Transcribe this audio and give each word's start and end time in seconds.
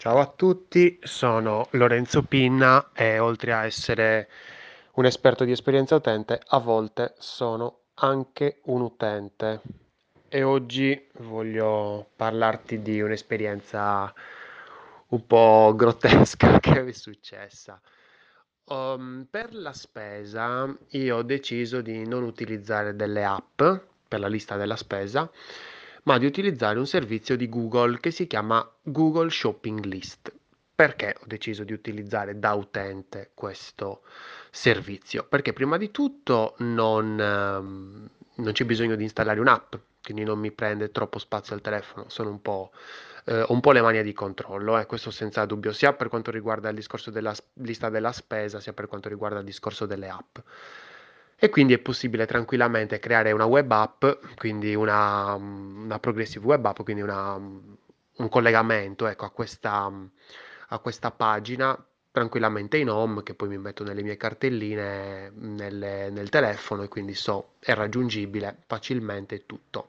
Ciao 0.00 0.18
a 0.18 0.32
tutti, 0.34 0.98
sono 1.02 1.68
Lorenzo 1.72 2.22
Pinna 2.22 2.88
e 2.94 3.18
oltre 3.18 3.52
a 3.52 3.66
essere 3.66 4.30
un 4.94 5.04
esperto 5.04 5.44
di 5.44 5.52
esperienza 5.52 5.94
utente, 5.96 6.40
a 6.42 6.58
volte 6.58 7.12
sono 7.18 7.80
anche 7.96 8.60
un 8.64 8.80
utente. 8.80 9.60
E 10.26 10.42
oggi 10.42 11.06
voglio 11.18 12.12
parlarti 12.16 12.80
di 12.80 13.02
un'esperienza 13.02 14.10
un 15.08 15.26
po' 15.26 15.74
grottesca 15.76 16.58
che 16.60 16.86
è 16.86 16.92
successa. 16.92 17.78
Um, 18.68 19.26
per 19.28 19.52
la 19.52 19.74
spesa 19.74 20.74
io 20.92 21.16
ho 21.16 21.22
deciso 21.22 21.82
di 21.82 22.08
non 22.08 22.22
utilizzare 22.22 22.96
delle 22.96 23.22
app 23.22 23.60
per 24.08 24.18
la 24.18 24.28
lista 24.28 24.56
della 24.56 24.76
spesa 24.76 25.30
ma 26.04 26.18
di 26.18 26.26
utilizzare 26.26 26.78
un 26.78 26.86
servizio 26.86 27.36
di 27.36 27.48
Google 27.48 27.98
che 28.00 28.10
si 28.10 28.26
chiama 28.26 28.68
Google 28.82 29.30
Shopping 29.30 29.84
List. 29.84 30.32
Perché 30.74 31.16
ho 31.20 31.26
deciso 31.26 31.62
di 31.62 31.74
utilizzare 31.74 32.38
da 32.38 32.54
utente 32.54 33.32
questo 33.34 34.00
servizio? 34.50 35.24
Perché 35.24 35.52
prima 35.52 35.76
di 35.76 35.90
tutto 35.90 36.54
non, 36.58 37.20
ehm, 37.20 38.08
non 38.36 38.52
c'è 38.52 38.64
bisogno 38.64 38.96
di 38.96 39.02
installare 39.02 39.40
un'app, 39.40 39.74
quindi 40.02 40.24
non 40.24 40.38
mi 40.38 40.50
prende 40.52 40.90
troppo 40.90 41.18
spazio 41.18 41.54
al 41.54 41.60
telefono, 41.60 42.08
sono 42.08 42.30
un 42.30 42.40
po', 42.40 42.72
eh, 43.26 43.44
un 43.48 43.60
po' 43.60 43.72
le 43.72 43.82
mani 43.82 44.02
di 44.02 44.14
controllo, 44.14 44.78
eh, 44.78 44.86
questo 44.86 45.10
senza 45.10 45.44
dubbio, 45.44 45.72
sia 45.72 45.92
per 45.92 46.08
quanto 46.08 46.30
riguarda 46.30 46.70
il 46.70 46.76
discorso 46.76 47.10
della 47.10 47.34
lista 47.54 47.90
della 47.90 48.12
spesa, 48.12 48.58
sia 48.58 48.72
per 48.72 48.86
quanto 48.86 49.10
riguarda 49.10 49.40
il 49.40 49.44
discorso 49.44 49.84
delle 49.84 50.08
app 50.08 50.38
e 51.42 51.48
quindi 51.48 51.72
è 51.72 51.78
possibile 51.78 52.26
tranquillamente 52.26 52.98
creare 52.98 53.32
una 53.32 53.46
web 53.46 53.70
app, 53.72 54.04
quindi 54.36 54.74
una, 54.74 55.32
una 55.32 55.98
progressive 55.98 56.44
web 56.44 56.66
app, 56.66 56.82
quindi 56.82 57.00
una, 57.00 57.34
un 57.34 58.28
collegamento 58.28 59.06
ecco, 59.06 59.24
a, 59.24 59.30
questa, 59.30 59.90
a 60.68 60.78
questa 60.80 61.10
pagina 61.10 61.82
tranquillamente 62.12 62.76
in 62.76 62.90
home 62.90 63.22
che 63.22 63.32
poi 63.32 63.48
mi 63.48 63.56
metto 63.56 63.84
nelle 63.84 64.02
mie 64.02 64.18
cartelline 64.18 65.30
nelle, 65.34 66.10
nel 66.10 66.28
telefono 66.28 66.82
e 66.82 66.88
quindi 66.88 67.14
so 67.14 67.54
è 67.58 67.72
raggiungibile 67.72 68.64
facilmente 68.66 69.46
tutto 69.46 69.88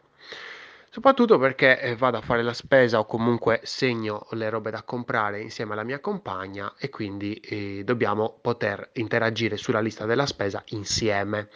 soprattutto 0.92 1.38
perché 1.38 1.80
eh, 1.80 1.96
vado 1.96 2.18
a 2.18 2.22
fare 2.22 2.44
la 2.44 2.54
spesa 2.54 3.00
o 3.00 3.06
comunque 3.06 3.62
segno 3.64 4.28
le 4.32 4.50
robe 4.50 4.72
da 4.72 4.84
comprare 4.84 5.40
insieme 5.40 5.72
alla 5.72 5.86
mia 5.86 6.02
compagna 6.02 6.74
e 6.78 6.90
quindi 6.90 7.36
eh, 7.36 7.84
dobbiamo 7.86 8.38
poter 8.42 8.90
interagire 8.96 9.56
sulla 9.56 9.80
lista 9.80 10.06
della 10.06 10.26
spesa 10.26 10.62
insieme. 10.68 11.48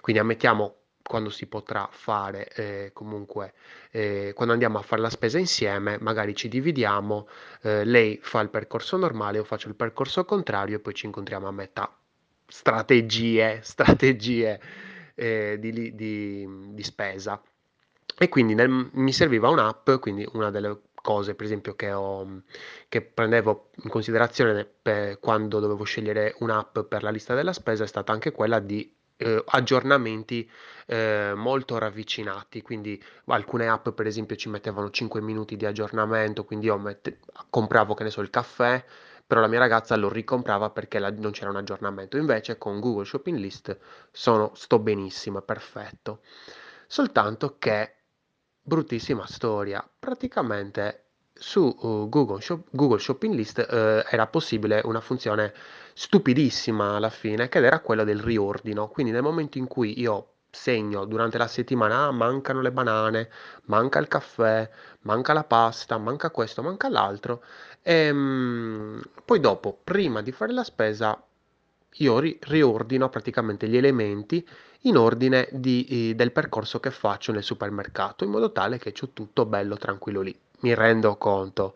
Quindi 0.00 0.20
ammettiamo 0.20 0.74
quando 1.02 1.30
si 1.30 1.46
potrà 1.46 1.88
fare 1.92 2.48
eh, 2.48 2.90
comunque 2.92 3.52
eh, 3.92 4.32
quando 4.34 4.54
andiamo 4.54 4.78
a 4.78 4.82
fare 4.82 5.00
la 5.00 5.10
spesa 5.10 5.38
insieme 5.38 5.98
magari 6.00 6.34
ci 6.36 6.48
dividiamo 6.48 7.28
eh, 7.62 7.84
lei 7.84 8.18
fa 8.22 8.40
il 8.40 8.50
percorso 8.50 8.96
normale 8.96 9.38
io 9.38 9.44
faccio 9.44 9.66
il 9.66 9.74
percorso 9.74 10.24
contrario 10.24 10.76
e 10.76 10.80
poi 10.80 10.94
ci 10.94 11.06
incontriamo 11.06 11.48
a 11.48 11.50
metà 11.50 11.92
strategie 12.46 13.58
strategie 13.64 14.60
eh, 15.16 15.56
di, 15.58 15.94
di, 15.96 16.46
di 16.74 16.82
spesa 16.84 17.42
e 18.22 18.28
quindi 18.28 18.52
nel, 18.54 18.68
mi 18.68 19.14
serviva 19.14 19.48
un'app, 19.48 19.92
quindi 19.92 20.28
una 20.34 20.50
delle 20.50 20.78
cose 21.00 21.34
per 21.34 21.46
esempio 21.46 21.74
che, 21.74 21.90
ho, 21.90 22.42
che 22.86 23.00
prendevo 23.00 23.70
in 23.82 23.88
considerazione 23.88 24.66
per 24.66 25.18
quando 25.20 25.58
dovevo 25.58 25.84
scegliere 25.84 26.34
un'app 26.40 26.80
per 26.80 27.02
la 27.02 27.08
lista 27.08 27.34
della 27.34 27.54
spesa 27.54 27.84
è 27.84 27.86
stata 27.86 28.12
anche 28.12 28.30
quella 28.30 28.58
di 28.58 28.94
eh, 29.16 29.42
aggiornamenti 29.46 30.46
eh, 30.84 31.32
molto 31.34 31.78
ravvicinati, 31.78 32.60
quindi 32.60 33.02
alcune 33.28 33.68
app 33.68 33.88
per 33.88 34.06
esempio 34.06 34.36
ci 34.36 34.50
mettevano 34.50 34.90
5 34.90 35.22
minuti 35.22 35.56
di 35.56 35.64
aggiornamento, 35.64 36.44
quindi 36.44 36.66
io 36.66 36.76
mette, 36.76 37.20
compravo 37.48 37.94
che 37.94 38.02
ne 38.02 38.10
so 38.10 38.20
il 38.20 38.28
caffè, 38.28 38.84
però 39.26 39.40
la 39.40 39.48
mia 39.48 39.60
ragazza 39.60 39.96
lo 39.96 40.10
ricomprava 40.10 40.68
perché 40.68 40.98
la, 40.98 41.10
non 41.10 41.30
c'era 41.30 41.48
un 41.48 41.56
aggiornamento, 41.56 42.18
invece 42.18 42.58
con 42.58 42.80
Google 42.80 43.06
Shopping 43.06 43.38
List 43.38 43.78
sono, 44.12 44.52
sto 44.54 44.78
benissimo, 44.78 45.40
perfetto. 45.40 46.20
Soltanto 46.86 47.56
che 47.58 47.94
bruttissima 48.62 49.26
storia. 49.26 49.86
Praticamente 49.98 51.04
su 51.32 51.60
uh, 51.60 52.08
Google, 52.08 52.40
Shop, 52.40 52.66
Google, 52.70 52.98
Shopping 52.98 53.34
List 53.34 53.58
uh, 53.58 54.04
era 54.08 54.26
possibile 54.26 54.80
una 54.84 55.00
funzione 55.00 55.52
stupidissima 55.94 56.96
alla 56.96 57.10
fine, 57.10 57.48
che 57.48 57.58
era 57.58 57.80
quella 57.80 58.04
del 58.04 58.20
riordino. 58.20 58.88
Quindi 58.88 59.12
nel 59.12 59.22
momento 59.22 59.58
in 59.58 59.66
cui 59.66 59.98
io 60.00 60.32
segno 60.50 61.04
durante 61.04 61.38
la 61.38 61.46
settimana, 61.46 62.06
ah, 62.06 62.10
mancano 62.10 62.60
le 62.60 62.72
banane, 62.72 63.30
manca 63.66 63.98
il 63.98 64.08
caffè, 64.08 64.68
manca 65.02 65.32
la 65.32 65.44
pasta, 65.44 65.96
manca 65.98 66.30
questo, 66.30 66.62
manca 66.62 66.88
l'altro, 66.88 67.42
e 67.82 68.10
um, 68.10 69.00
poi 69.24 69.40
dopo, 69.40 69.78
prima 69.82 70.22
di 70.22 70.32
fare 70.32 70.52
la 70.52 70.64
spesa, 70.64 71.22
io 71.94 72.18
ri- 72.18 72.38
riordino 72.42 73.08
praticamente 73.08 73.68
gli 73.68 73.76
elementi 73.76 74.46
in 74.82 74.96
ordine 74.96 75.48
di, 75.52 76.10
eh, 76.10 76.14
del 76.14 76.32
percorso 76.32 76.80
che 76.80 76.90
faccio 76.90 77.32
nel 77.32 77.42
supermercato, 77.42 78.24
in 78.24 78.30
modo 78.30 78.52
tale 78.52 78.78
che 78.78 78.92
c'ho 78.92 79.10
tutto 79.12 79.44
bello 79.46 79.76
tranquillo 79.76 80.20
lì. 80.20 80.38
Mi 80.60 80.74
rendo 80.74 81.16
conto, 81.16 81.74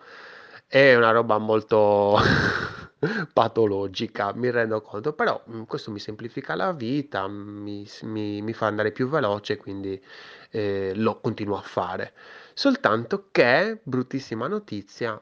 è 0.66 0.94
una 0.94 1.10
roba 1.10 1.38
molto 1.38 2.16
patologica, 3.32 4.32
mi 4.34 4.50
rendo 4.50 4.80
conto, 4.80 5.12
però 5.12 5.42
mm, 5.50 5.62
questo 5.64 5.90
mi 5.90 5.98
semplifica 5.98 6.54
la 6.54 6.72
vita, 6.72 7.26
mi, 7.28 7.88
mi, 8.02 8.42
mi 8.42 8.52
fa 8.52 8.66
andare 8.66 8.92
più 8.92 9.08
veloce, 9.08 9.56
quindi 9.56 10.02
eh, 10.50 10.92
lo 10.94 11.20
continuo 11.20 11.56
a 11.56 11.62
fare. 11.62 12.12
Soltanto 12.54 13.28
che, 13.30 13.80
bruttissima 13.82 14.46
notizia, 14.46 15.20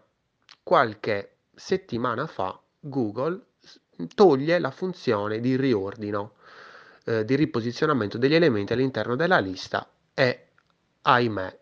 qualche 0.62 1.37
settimana 1.54 2.26
fa 2.26 2.59
Google 2.78 3.47
toglie 4.14 4.59
la 4.59 4.70
funzione 4.70 5.41
di 5.41 5.56
riordino 5.56 6.34
eh, 7.04 7.24
di 7.24 7.34
riposizionamento 7.34 8.18
degli 8.18 8.34
elementi 8.34 8.72
all'interno 8.72 9.16
della 9.16 9.38
lista 9.38 9.88
e 10.14 10.48
ahimè 11.02 11.58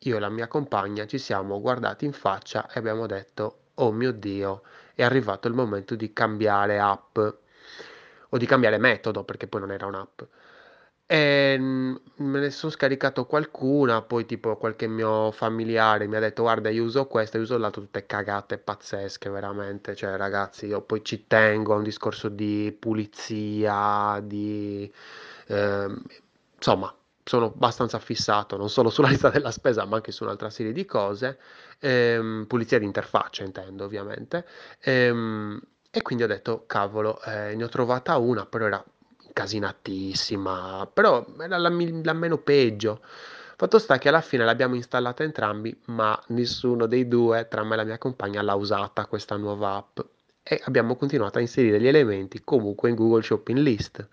io 0.00 0.16
e 0.16 0.20
la 0.20 0.28
mia 0.28 0.46
compagna 0.46 1.06
ci 1.06 1.18
siamo 1.18 1.60
guardati 1.60 2.04
in 2.04 2.12
faccia 2.12 2.68
e 2.70 2.78
abbiamo 2.78 3.06
detto 3.06 3.70
oh 3.74 3.92
mio 3.92 4.12
dio 4.12 4.62
è 4.94 5.02
arrivato 5.02 5.48
il 5.48 5.54
momento 5.54 5.94
di 5.94 6.12
cambiare 6.12 6.78
app 6.78 7.18
o 7.18 8.36
di 8.36 8.46
cambiare 8.46 8.78
metodo 8.78 9.24
perché 9.24 9.46
poi 9.46 9.60
non 9.60 9.72
era 9.72 9.86
un'app 9.86 10.22
e 11.06 11.56
mm, 11.58 11.94
me 12.16 12.40
ne 12.40 12.50
sono 12.50 12.72
scaricato 12.72 13.26
qualcuna, 13.26 14.02
poi 14.02 14.24
tipo 14.26 14.56
qualche 14.56 14.86
mio 14.86 15.30
familiare 15.32 16.06
mi 16.06 16.16
ha 16.16 16.20
detto 16.20 16.42
guarda 16.42 16.70
io 16.70 16.84
uso 16.84 17.06
questa, 17.06 17.36
io 17.36 17.42
uso 17.44 17.58
l'altro, 17.58 17.82
tutte 17.82 18.06
cagate 18.06 18.58
pazzesche 18.58 19.28
veramente, 19.30 19.94
cioè 19.94 20.16
ragazzi 20.16 20.66
io 20.66 20.80
poi 20.82 21.04
ci 21.04 21.26
tengo 21.26 21.74
a 21.74 21.76
un 21.76 21.82
discorso 21.84 22.28
di 22.28 22.74
pulizia, 22.78 24.20
di... 24.22 24.90
ehm, 25.48 26.02
insomma 26.56 26.94
sono 27.26 27.46
abbastanza 27.46 27.98
fissato 27.98 28.56
non 28.56 28.68
solo 28.68 28.90
sulla 28.90 29.08
lista 29.08 29.30
della 29.30 29.50
spesa 29.50 29.84
ma 29.86 29.96
anche 29.96 30.12
su 30.12 30.24
un'altra 30.24 30.50
serie 30.50 30.72
di 30.72 30.84
cose, 30.84 31.38
ehm, 31.80 32.44
pulizia 32.48 32.78
di 32.78 32.84
interfaccia 32.84 33.44
intendo 33.44 33.84
ovviamente, 33.84 34.46
ehm, 34.80 35.60
e 35.90 36.02
quindi 36.02 36.24
ho 36.24 36.26
detto 36.26 36.64
cavolo 36.66 37.20
eh, 37.22 37.54
ne 37.54 37.64
ho 37.64 37.68
trovata 37.68 38.16
una 38.18 38.46
però 38.46 38.66
era 38.66 38.84
casinatissima, 39.34 40.88
però 40.90 41.26
era 41.38 41.58
la, 41.58 41.68
la 41.68 42.12
meno 42.14 42.38
peggio. 42.38 43.02
Fatto 43.56 43.78
sta 43.78 43.98
che 43.98 44.08
alla 44.08 44.22
fine 44.22 44.44
l'abbiamo 44.44 44.74
installata 44.74 45.22
entrambi, 45.22 45.78
ma 45.86 46.18
nessuno 46.28 46.86
dei 46.86 47.06
due, 47.06 47.46
tra 47.48 47.62
me 47.62 47.74
e 47.74 47.76
la 47.76 47.84
mia 47.84 47.98
compagna, 47.98 48.40
l'ha 48.40 48.54
usata 48.54 49.04
questa 49.06 49.36
nuova 49.36 49.74
app. 49.76 50.00
E 50.42 50.60
abbiamo 50.64 50.96
continuato 50.96 51.38
a 51.38 51.40
inserire 51.42 51.80
gli 51.80 51.86
elementi 51.86 52.42
comunque 52.42 52.88
in 52.88 52.96
Google 52.96 53.22
Shopping 53.22 53.58
List. 53.58 54.08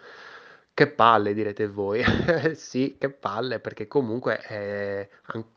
Che 0.82 0.88
palle, 0.88 1.36
direte 1.36 1.68
voi. 1.68 2.04
sì, 2.58 2.96
che 2.98 3.12
palle, 3.12 3.60
perché 3.60 3.88
comunque 3.88 4.42
eh, 4.48 5.10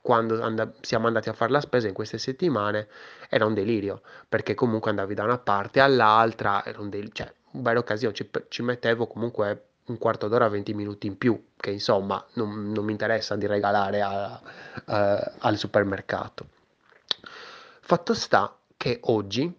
quando 0.02 0.42
and- 0.42 0.74
siamo 0.82 1.06
andati 1.06 1.30
a 1.30 1.32
fare 1.32 1.50
la 1.50 1.62
spesa 1.62 1.88
in 1.88 1.94
queste 1.94 2.18
settimane 2.18 2.88
era 3.30 3.46
un 3.46 3.54
delirio, 3.54 4.02
perché 4.28 4.52
comunque 4.52 4.90
andavi 4.90 5.14
da 5.14 5.24
una 5.24 5.38
parte 5.38 5.80
all'altra, 5.80 6.62
era 6.62 6.78
un 6.78 6.90
delirio, 6.90 7.14
cioè 7.14 7.32
bella 7.52 7.78
occasione, 7.78 8.12
ci, 8.12 8.28
ci 8.48 8.60
mettevo 8.60 9.06
comunque 9.06 9.68
un 9.86 9.96
quarto 9.96 10.28
d'ora, 10.28 10.46
20 10.48 10.74
minuti 10.74 11.06
in 11.06 11.16
più, 11.16 11.42
che 11.56 11.70
insomma 11.70 12.22
non, 12.34 12.70
non 12.70 12.84
mi 12.84 12.92
interessa 12.92 13.34
di 13.34 13.46
regalare 13.46 14.02
a, 14.02 14.42
a, 14.84 15.32
al 15.38 15.56
supermercato. 15.56 16.48
Fatto 17.80 18.12
sta 18.12 18.54
che 18.76 18.98
oggi, 19.04 19.50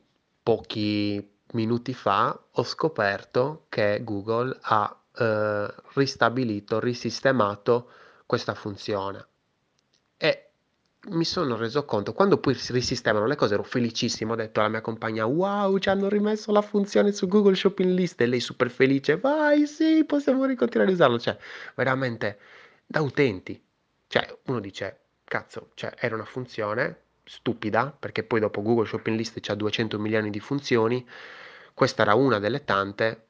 pochi 0.43 1.27
minuti 1.53 1.95
fa, 1.95 2.39
ho 2.51 2.63
scoperto 2.63 3.65
che 3.67 4.01
Google 4.03 4.55
ha 4.61 4.99
eh, 5.17 5.73
ristabilito, 5.93 6.79
risistemato 6.79 7.89
questa 8.25 8.53
funzione. 8.53 9.25
E 10.17 10.49
mi 11.09 11.23
sono 11.23 11.55
reso 11.55 11.85
conto, 11.85 12.13
quando 12.13 12.37
poi 12.37 12.55
si 12.55 12.71
risistemano 12.73 13.27
le 13.27 13.35
cose, 13.35 13.53
ero 13.53 13.63
felicissimo, 13.63 14.33
ho 14.33 14.35
detto 14.35 14.59
alla 14.59 14.69
mia 14.69 14.81
compagna, 14.81 15.25
wow, 15.25 15.77
ci 15.77 15.89
hanno 15.89 16.09
rimesso 16.09 16.51
la 16.51 16.61
funzione 16.61 17.11
su 17.11 17.27
Google 17.27 17.55
Shopping 17.55 17.91
List 17.91 18.21
e 18.21 18.25
lei 18.25 18.39
super 18.39 18.69
felice, 18.71 19.17
vai, 19.17 19.67
sì, 19.67 20.03
possiamo 20.05 20.45
ricontinuare 20.45 20.91
a 20.91 20.95
usarlo, 20.95 21.19
cioè, 21.19 21.37
veramente, 21.75 22.39
da 22.85 23.01
utenti, 23.01 23.61
cioè, 24.07 24.35
uno 24.45 24.59
dice, 24.59 24.99
cazzo, 25.23 25.69
cioè, 25.75 25.93
era 25.97 26.15
una 26.15 26.25
funzione 26.25 27.01
stupida, 27.23 27.95
perché 27.97 28.23
poi 28.23 28.39
dopo 28.39 28.61
Google 28.61 28.85
Shopping 28.87 29.17
List 29.17 29.39
c'ha 29.41 29.55
200 29.55 29.99
milioni 29.99 30.29
di 30.29 30.39
funzioni, 30.39 31.05
questa 31.73 32.03
era 32.03 32.15
una 32.15 32.39
delle 32.39 32.63
tante, 32.63 33.25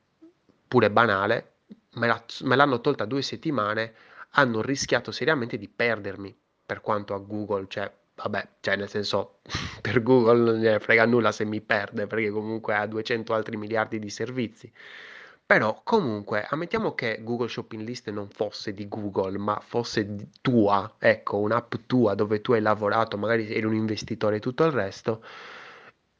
pure 0.68 0.92
banale, 0.92 1.55
me, 1.96 2.08
la, 2.08 2.24
me 2.42 2.56
l'hanno 2.56 2.82
tolta 2.82 3.06
due 3.06 3.22
settimane, 3.22 3.94
hanno 4.32 4.62
rischiato 4.62 5.12
seriamente 5.12 5.58
di 5.58 5.68
perdermi, 5.68 6.36
per 6.66 6.82
quanto 6.82 7.14
a 7.14 7.20
Google, 7.20 7.66
cioè, 7.68 7.92
vabbè, 8.16 8.48
cioè 8.60 8.76
nel 8.76 8.90
senso, 8.90 9.40
per 9.82 10.02
Google 10.02 10.52
non 10.52 10.60
ne 10.60 10.80
frega 10.80 11.06
nulla 11.06 11.32
se 11.32 11.46
mi 11.46 11.62
perde, 11.62 12.08
perché 12.08 12.30
comunque 12.30 12.76
ha 12.76 12.86
200 12.86 13.34
altri 13.34 13.58
miliardi 13.58 14.00
di 14.00 14.10
servizi. 14.10 14.72
Però 15.48 15.82
comunque, 15.84 16.44
ammettiamo 16.50 16.96
che 16.96 17.20
Google 17.22 17.48
Shopping 17.48 17.84
List 17.84 18.10
non 18.10 18.30
fosse 18.30 18.74
di 18.74 18.88
Google, 18.88 19.38
ma 19.38 19.60
fosse 19.64 20.30
tua, 20.42 20.96
ecco, 20.98 21.38
un'app 21.38 21.76
tua 21.86 22.16
dove 22.16 22.42
tu 22.42 22.54
hai 22.54 22.62
lavorato, 22.62 23.16
magari 23.16 23.54
eri 23.54 23.66
un 23.66 23.76
investitore 23.76 24.38
e 24.38 24.40
tutto 24.40 24.64
il 24.64 24.72
resto, 24.72 25.24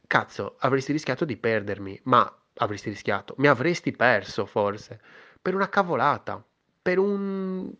cazzo, 0.08 0.56
avresti 0.60 0.92
rischiato 0.92 1.26
di 1.26 1.38
perdermi, 1.38 2.00
ma 2.04 2.32
avresti 2.58 2.90
rischiato, 2.90 3.34
mi 3.40 3.48
avresti 3.48 3.92
perso 3.92 4.46
forse, 4.46 5.02
per 5.46 5.54
una 5.54 5.70
cavolata, 5.70 6.44
per 6.82 6.98
un 6.98 7.72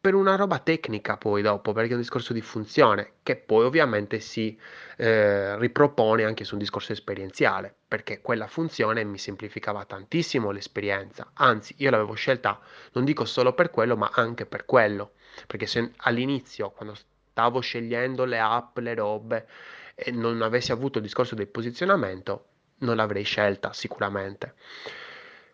per 0.00 0.14
una 0.14 0.34
roba 0.34 0.60
tecnica 0.60 1.18
poi 1.18 1.42
dopo, 1.42 1.72
perché 1.72 1.90
è 1.90 1.94
un 1.94 2.00
discorso 2.00 2.32
di 2.32 2.40
funzione, 2.40 3.16
che 3.22 3.36
poi 3.36 3.66
ovviamente 3.66 4.18
si 4.20 4.58
eh, 4.96 5.58
ripropone 5.58 6.24
anche 6.24 6.44
su 6.44 6.54
un 6.54 6.60
discorso 6.60 6.92
esperienziale, 6.92 7.74
perché 7.86 8.22
quella 8.22 8.46
funzione 8.46 9.04
mi 9.04 9.18
semplificava 9.18 9.84
tantissimo 9.84 10.52
l'esperienza, 10.52 11.32
anzi 11.34 11.74
io 11.78 11.90
l'avevo 11.90 12.14
scelta 12.14 12.58
non 12.92 13.04
dico 13.04 13.26
solo 13.26 13.52
per 13.52 13.68
quello, 13.68 13.94
ma 13.94 14.10
anche 14.14 14.46
per 14.46 14.64
quello, 14.64 15.12
perché 15.46 15.66
se 15.66 15.90
all'inizio, 15.98 16.70
quando 16.70 16.94
stavo 16.94 17.60
scegliendo 17.60 18.24
le 18.24 18.38
app, 18.38 18.78
le 18.78 18.94
robe, 18.94 19.46
e 19.94 20.12
non 20.12 20.40
avessi 20.40 20.72
avuto 20.72 20.96
il 20.96 21.04
discorso 21.04 21.34
del 21.34 21.48
posizionamento, 21.48 22.46
non 22.78 22.96
l'avrei 22.96 23.24
scelta 23.24 23.74
sicuramente. 23.74 24.54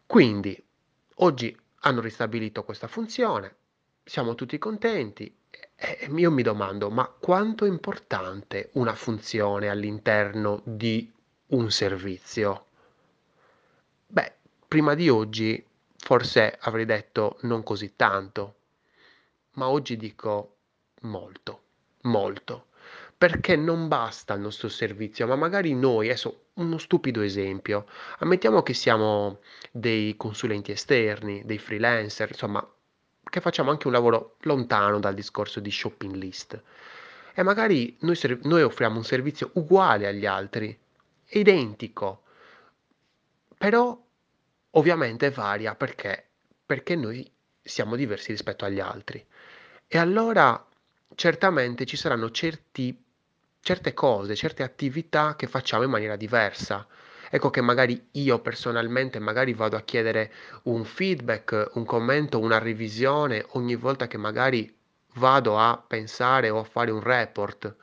Quindi, 0.06 0.62
oggi 1.22 1.56
hanno 1.84 2.00
ristabilito 2.00 2.64
questa 2.64 2.88
funzione, 2.88 3.56
siamo 4.04 4.34
tutti 4.34 4.58
contenti. 4.58 5.34
E 5.74 6.08
io 6.14 6.30
mi 6.30 6.42
domando, 6.42 6.90
ma 6.90 7.06
quanto 7.06 7.64
è 7.64 7.68
importante 7.68 8.70
una 8.74 8.94
funzione 8.94 9.68
all'interno 9.68 10.62
di 10.64 11.10
un 11.48 11.70
servizio? 11.70 12.66
Beh, 14.06 14.34
prima 14.66 14.94
di 14.94 15.08
oggi 15.08 15.64
forse 15.96 16.56
avrei 16.60 16.84
detto 16.84 17.38
non 17.42 17.62
così 17.62 17.94
tanto, 17.96 18.56
ma 19.52 19.68
oggi 19.68 19.96
dico 19.96 20.56
molto, 21.02 21.62
molto, 22.02 22.66
perché 23.22 23.54
non 23.54 23.86
basta 23.86 24.34
il 24.34 24.40
nostro 24.40 24.68
servizio, 24.68 25.28
ma 25.28 25.36
magari 25.36 25.74
noi, 25.74 26.08
adesso 26.08 26.46
uno 26.54 26.76
stupido 26.76 27.20
esempio, 27.20 27.86
ammettiamo 28.18 28.64
che 28.64 28.74
siamo 28.74 29.38
dei 29.70 30.16
consulenti 30.16 30.72
esterni, 30.72 31.44
dei 31.44 31.58
freelancer, 31.58 32.30
insomma, 32.30 32.68
che 33.22 33.40
facciamo 33.40 33.70
anche 33.70 33.86
un 33.86 33.92
lavoro 33.92 34.38
lontano 34.40 34.98
dal 34.98 35.14
discorso 35.14 35.60
di 35.60 35.70
shopping 35.70 36.16
list. 36.16 36.60
E 37.32 37.44
magari 37.44 37.96
noi, 38.00 38.18
noi 38.42 38.62
offriamo 38.62 38.96
un 38.96 39.04
servizio 39.04 39.50
uguale 39.52 40.08
agli 40.08 40.26
altri, 40.26 40.76
identico, 41.28 42.24
però 43.56 43.96
ovviamente 44.70 45.30
varia 45.30 45.76
perché, 45.76 46.26
perché 46.66 46.96
noi 46.96 47.30
siamo 47.62 47.94
diversi 47.94 48.32
rispetto 48.32 48.64
agli 48.64 48.80
altri. 48.80 49.24
E 49.86 49.96
allora 49.96 50.66
certamente 51.14 51.84
ci 51.84 51.96
saranno 51.96 52.28
certi, 52.32 53.00
certe 53.62 53.94
cose, 53.94 54.34
certe 54.34 54.64
attività 54.64 55.36
che 55.36 55.46
facciamo 55.46 55.84
in 55.84 55.90
maniera 55.90 56.16
diversa. 56.16 56.86
Ecco 57.30 57.48
che 57.48 57.60
magari 57.60 58.08
io 58.12 58.40
personalmente 58.40 59.18
magari 59.20 59.54
vado 59.54 59.76
a 59.76 59.82
chiedere 59.82 60.32
un 60.64 60.84
feedback, 60.84 61.70
un 61.74 61.84
commento, 61.84 62.40
una 62.40 62.58
revisione 62.58 63.46
ogni 63.50 63.76
volta 63.76 64.08
che 64.08 64.18
magari 64.18 64.76
vado 65.14 65.58
a 65.58 65.82
pensare 65.86 66.50
o 66.50 66.58
a 66.58 66.64
fare 66.64 66.90
un 66.90 67.00
report. 67.00 67.74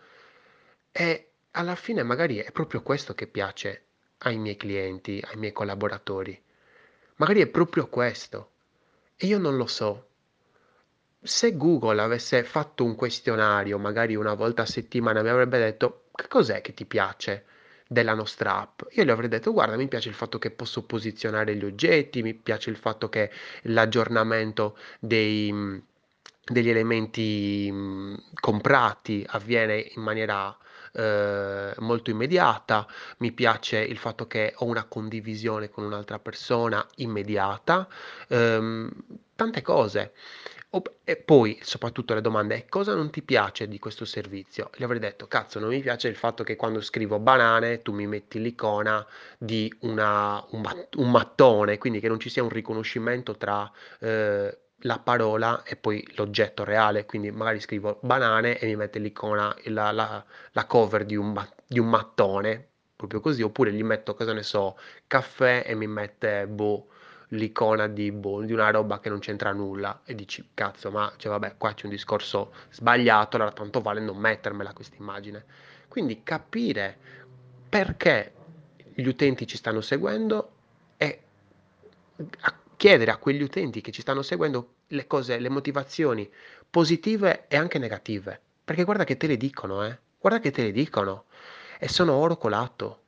E 0.91 1.31
alla 1.51 1.75
fine 1.75 2.03
magari 2.03 2.37
è 2.37 2.51
proprio 2.51 2.83
questo 2.83 3.15
che 3.15 3.27
piace 3.27 3.85
ai 4.19 4.37
miei 4.37 4.57
clienti, 4.57 5.23
ai 5.25 5.37
miei 5.37 5.53
collaboratori. 5.53 6.39
Magari 7.15 7.41
è 7.41 7.47
proprio 7.47 7.87
questo. 7.87 8.51
E 9.15 9.27
io 9.27 9.37
non 9.37 9.55
lo 9.55 9.65
so. 9.65 10.08
Se 11.21 11.55
Google 11.55 12.01
avesse 12.01 12.43
fatto 12.43 12.83
un 12.83 12.95
questionario, 12.95 13.77
magari 13.77 14.15
una 14.15 14.33
volta 14.33 14.61
a 14.63 14.65
settimana, 14.65 15.21
mi 15.21 15.29
avrebbe 15.29 15.57
detto 15.59 16.05
che 16.13 16.27
cos'è 16.27 16.61
che 16.61 16.73
ti 16.73 16.85
piace? 16.85 17.45
della 17.91 18.13
nostra 18.13 18.59
app. 18.59 18.83
Io 18.91 19.03
gli 19.03 19.09
avrei 19.09 19.29
detto, 19.29 19.51
guarda, 19.51 19.75
mi 19.75 19.87
piace 19.87 20.09
il 20.09 20.15
fatto 20.15 20.37
che 20.37 20.51
posso 20.51 20.83
posizionare 20.83 21.55
gli 21.55 21.65
oggetti, 21.65 22.21
mi 22.21 22.35
piace 22.35 22.69
il 22.69 22.75
fatto 22.75 23.09
che 23.09 23.31
l'aggiornamento 23.63 24.77
dei, 24.99 25.51
degli 26.45 26.69
elementi 26.69 27.73
comprati 28.39 29.25
avviene 29.27 29.91
in 29.95 30.03
maniera 30.03 30.55
eh, 30.93 31.73
molto 31.79 32.11
immediata, 32.11 32.87
mi 33.17 33.31
piace 33.31 33.79
il 33.79 33.97
fatto 33.97 34.27
che 34.27 34.53
ho 34.57 34.65
una 34.65 34.83
condivisione 34.83 35.69
con 35.69 35.83
un'altra 35.83 36.19
persona 36.19 36.85
immediata, 36.97 37.87
ehm, 38.27 38.91
tante 39.35 39.61
cose. 39.63 40.13
E 41.03 41.15
poi, 41.15 41.57
soprattutto 41.63 42.13
le 42.13 42.21
domande, 42.21 42.67
cosa 42.69 42.93
non 42.93 43.09
ti 43.09 43.23
piace 43.23 43.67
di 43.67 43.79
questo 43.79 44.05
servizio? 44.05 44.69
Gli 44.77 44.83
avrei 44.83 44.99
detto, 44.99 45.27
cazzo, 45.27 45.59
non 45.59 45.69
mi 45.69 45.79
piace 45.79 46.07
il 46.07 46.15
fatto 46.15 46.43
che 46.43 46.55
quando 46.55 46.79
scrivo 46.81 47.17
banane 47.17 47.81
tu 47.81 47.91
mi 47.91 48.05
metti 48.05 48.39
l'icona 48.39 49.03
di 49.35 49.73
una, 49.79 50.45
un, 50.51 50.87
un, 50.97 51.09
mattone, 51.09 51.79
quindi 51.79 51.99
che 51.99 52.07
non 52.07 52.19
ci 52.19 52.29
sia 52.29 52.43
un 52.43 52.49
riconoscimento 52.49 53.35
tra 53.35 53.69
eh, 53.99 54.57
la 54.81 54.99
parola 54.99 55.63
e 55.63 55.75
poi 55.75 56.07
l'oggetto 56.15 56.63
reale, 56.63 57.05
quindi 57.05 57.31
magari 57.31 57.59
scrivo 57.59 57.97
banane 58.03 58.59
e 58.59 58.67
mi 58.67 58.75
mette 58.75 58.99
l'icona, 58.99 59.55
la, 59.65 59.91
la, 59.91 60.23
la 60.51 60.65
cover 60.65 61.03
di 61.03 61.15
un, 61.15 61.33
di 61.65 61.79
un 61.79 61.89
mattone, 61.89 62.67
proprio 62.95 63.21
così, 63.21 63.41
oppure 63.41 63.73
gli 63.73 63.83
metto, 63.83 64.13
cosa 64.13 64.33
ne 64.33 64.43
so, 64.43 64.77
caffè 65.07 65.63
e 65.65 65.73
mi 65.73 65.87
mette, 65.87 66.45
boh, 66.45 66.89
l'icona 67.29 67.87
di, 67.87 68.11
boh, 68.11 68.41
di 68.41 68.53
una 68.53 68.69
roba 68.71 68.99
che 68.99 69.09
non 69.09 69.19
c'entra 69.19 69.51
nulla 69.51 70.01
e 70.03 70.15
dici 70.15 70.49
cazzo 70.53 70.89
ma 70.89 71.11
cioè 71.17 71.31
vabbè 71.31 71.55
qua 71.57 71.73
c'è 71.73 71.85
un 71.85 71.91
discorso 71.91 72.53
sbagliato 72.71 73.35
allora 73.35 73.51
tanto 73.51 73.81
vale 73.81 73.99
non 73.99 74.17
mettermela 74.17 74.73
questa 74.73 74.95
immagine. 74.97 75.45
Quindi 75.87 76.23
capire 76.23 76.97
perché 77.69 78.33
gli 78.93 79.07
utenti 79.07 79.45
ci 79.47 79.57
stanno 79.57 79.81
seguendo 79.81 80.51
e 80.97 81.21
chiedere 82.75 83.11
a 83.11 83.17
quegli 83.17 83.41
utenti 83.41 83.81
che 83.81 83.91
ci 83.91 84.01
stanno 84.01 84.21
seguendo 84.21 84.75
le 84.87 85.05
cose, 85.07 85.39
le 85.39 85.49
motivazioni 85.49 86.29
positive 86.69 87.45
e 87.47 87.57
anche 87.57 87.79
negative. 87.79 88.39
Perché 88.63 88.83
guarda 88.83 89.03
che 89.03 89.17
te 89.17 89.27
le 89.27 89.37
dicono 89.37 89.85
eh. 89.85 89.97
Guarda 90.19 90.39
che 90.39 90.51
te 90.51 90.63
le 90.63 90.71
dicono. 90.71 91.25
E 91.79 91.87
sono 91.87 92.13
oro 92.13 92.37
colato. 92.37 93.03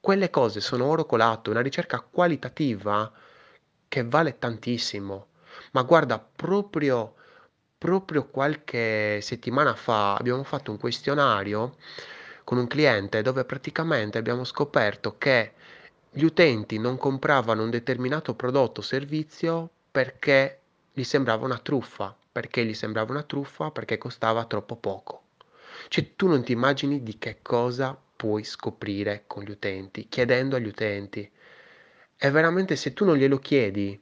Quelle 0.00 0.30
cose 0.30 0.60
sono 0.60 0.86
oro 0.86 1.04
colato 1.04 1.50
una 1.50 1.60
ricerca 1.60 2.00
qualitativa 2.00 3.10
che 3.96 4.04
vale 4.04 4.36
tantissimo. 4.38 5.28
Ma 5.72 5.80
guarda, 5.80 6.18
proprio, 6.18 7.14
proprio 7.78 8.26
qualche 8.26 9.20
settimana 9.22 9.74
fa 9.74 10.16
abbiamo 10.16 10.42
fatto 10.44 10.70
un 10.70 10.78
questionario 10.78 11.76
con 12.44 12.58
un 12.58 12.66
cliente 12.66 13.22
dove 13.22 13.46
praticamente 13.46 14.18
abbiamo 14.18 14.44
scoperto 14.44 15.16
che 15.16 15.54
gli 16.10 16.24
utenti 16.24 16.78
non 16.78 16.98
compravano 16.98 17.62
un 17.62 17.70
determinato 17.70 18.34
prodotto 18.34 18.80
o 18.80 18.82
servizio 18.82 19.70
perché 19.90 20.60
gli 20.92 21.02
sembrava 21.02 21.46
una 21.46 21.58
truffa. 21.58 22.14
Perché 22.30 22.66
gli 22.66 22.74
sembrava 22.74 23.12
una 23.12 23.22
truffa? 23.22 23.70
Perché 23.70 23.96
costava 23.96 24.44
troppo 24.44 24.76
poco. 24.76 25.22
Cioè 25.88 26.14
tu 26.16 26.28
non 26.28 26.44
ti 26.44 26.52
immagini 26.52 27.02
di 27.02 27.16
che 27.16 27.38
cosa 27.40 27.98
puoi 28.14 28.44
scoprire 28.44 29.24
con 29.26 29.42
gli 29.42 29.50
utenti, 29.50 30.06
chiedendo 30.06 30.56
agli 30.56 30.66
utenti. 30.66 31.30
E 32.18 32.30
veramente 32.30 32.76
se 32.76 32.92
tu 32.92 33.04
non 33.04 33.16
glielo 33.16 33.38
chiedi, 33.38 33.98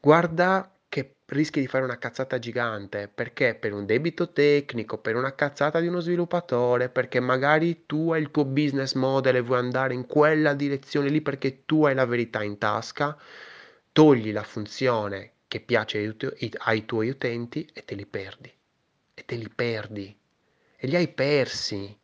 guarda 0.00 0.70
che 0.88 1.16
rischi 1.26 1.60
di 1.60 1.66
fare 1.66 1.84
una 1.84 1.98
cazzata 1.98 2.38
gigante, 2.38 3.08
perché 3.08 3.54
per 3.54 3.72
un 3.72 3.86
debito 3.86 4.30
tecnico, 4.32 4.98
per 4.98 5.16
una 5.16 5.34
cazzata 5.34 5.80
di 5.80 5.86
uno 5.88 6.00
sviluppatore, 6.00 6.88
perché 6.88 7.20
magari 7.20 7.84
tu 7.86 8.12
hai 8.12 8.20
il 8.20 8.30
tuo 8.30 8.44
business 8.44 8.94
model 8.94 9.36
e 9.36 9.40
vuoi 9.40 9.58
andare 9.58 9.94
in 9.94 10.06
quella 10.06 10.54
direzione 10.54 11.08
lì 11.08 11.20
perché 11.20 11.64
tu 11.64 11.84
hai 11.84 11.94
la 11.94 12.04
verità 12.06 12.42
in 12.42 12.58
tasca, 12.58 13.16
togli 13.92 14.32
la 14.32 14.42
funzione 14.42 15.32
che 15.48 15.60
piace 15.60 16.16
ai 16.58 16.84
tuoi 16.84 17.08
utenti 17.10 17.68
e 17.72 17.84
te 17.84 17.94
li 17.94 18.06
perdi. 18.06 18.52
E 19.14 19.24
te 19.24 19.36
li 19.36 19.48
perdi. 19.48 20.16
E 20.76 20.86
li 20.86 20.96
hai 20.96 21.08
persi. 21.08 21.96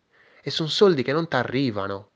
E 0.43 0.51
sono 0.51 0.69
soldi 0.69 1.03
che 1.03 1.13
non 1.13 1.29
ti 1.29 1.37
arrivano. 1.37 2.10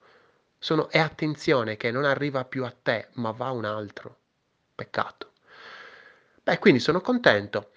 Sono, 0.65 0.89
e 0.89 0.99
attenzione 0.99 1.77
che 1.77 1.91
non 1.91 2.07
arriva 2.07 2.47
più 2.47 2.65
a 2.65 2.71
te, 2.71 3.09
ma 3.17 3.33
va 3.33 3.49
a 3.49 3.51
un 3.51 3.67
altro. 3.67 4.17
Peccato. 4.75 5.33
Beh, 6.43 6.59
quindi 6.59 6.81
sono 6.81 7.03
contento. 7.03 7.73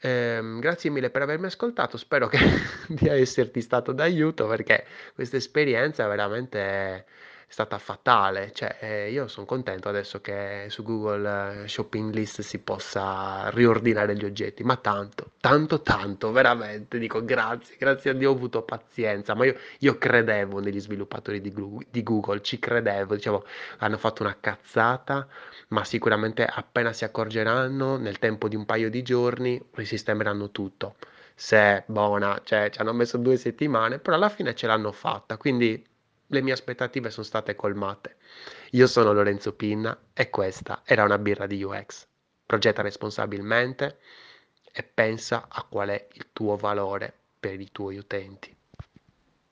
Ehm, 0.00 0.58
grazie 0.58 0.88
mille 0.88 1.10
per 1.10 1.20
avermi 1.22 1.46
ascoltato, 1.46 1.98
spero 1.98 2.28
che 2.28 2.38
di 2.88 3.06
esserti 3.08 3.60
stato 3.60 3.92
d'aiuto 3.92 4.46
perché 4.46 4.86
questa 5.14 5.36
esperienza 5.36 6.06
veramente 6.06 6.58
è 6.58 7.04
stata 7.52 7.76
fatale. 7.78 8.50
Cioè, 8.52 8.76
ehm, 8.80 9.12
io 9.12 9.28
son 9.28 9.44
contento 9.44 9.88
adesso 9.88 10.20
che 10.22 10.66
su 10.70 10.82
Google 10.82 11.68
Shopping 11.68 12.12
List 12.14 12.40
si 12.40 12.58
possa 12.60 13.50
riordinare 13.50 14.16
gli 14.16 14.24
oggetti, 14.24 14.64
ma 14.64 14.76
tanto, 14.76 15.32
tanto, 15.38 15.82
tanto, 15.82 16.32
veramente, 16.32 16.98
dico 16.98 17.22
grazie, 17.24 17.76
grazie 17.78 18.10
a 18.10 18.14
Dio 18.14 18.30
ho 18.30 18.34
avuto 18.34 18.62
pazienza, 18.62 19.34
ma 19.34 19.44
io 19.44 19.54
io 19.80 19.98
credevo 19.98 20.60
negli 20.60 20.80
sviluppatori 20.80 21.40
di 21.42 21.52
Glu 21.52 21.78
di 21.90 22.02
Google, 22.02 22.40
ci 22.40 22.58
credevo, 22.58 23.14
dicevo: 23.14 23.44
"Hanno 23.78 23.98
fatto 23.98 24.22
una 24.22 24.36
cazzata, 24.40 25.26
ma 25.68 25.84
sicuramente 25.84 26.44
appena 26.46 26.92
si 26.94 27.04
accorgeranno, 27.04 27.96
nel 27.98 28.18
tempo 28.18 28.48
di 28.48 28.56
un 28.56 28.64
paio 28.64 28.88
di 28.90 29.02
giorni, 29.02 29.62
risistemeranno 29.74 30.50
tutto." 30.50 30.94
Se 31.34 31.82
buona, 31.86 32.40
cioè 32.44 32.70
ci 32.70 32.80
hanno 32.80 32.92
messo 32.92 33.16
2 33.18 33.36
settimane, 33.36 33.98
però 33.98 34.16
alla 34.16 34.28
fine 34.28 34.54
ce 34.54 34.66
l'hanno 34.66 34.92
fatta, 34.92 35.36
quindi 35.36 35.82
le 36.32 36.40
mie 36.40 36.54
aspettative 36.54 37.10
son 37.10 37.24
state 37.24 37.54
colmate. 37.54 38.16
Io 38.70 38.86
sono 38.86 39.12
Lorenzo 39.12 39.52
Pinna 39.54 39.96
e 40.14 40.30
questa 40.30 40.82
era 40.84 41.04
una 41.04 41.18
birra 41.18 41.46
di 41.46 41.62
UX. 41.62 42.06
Progetta 42.46 42.80
responsabilmente 42.80 43.98
e 44.72 44.82
pensa 44.82 45.46
a 45.48 45.62
qual 45.64 45.90
è 45.90 46.08
il 46.14 46.28
tuo 46.32 46.56
valore 46.56 47.12
per 47.38 47.60
i 47.60 47.70
tuoi 47.70 47.98
utenti. 47.98 48.54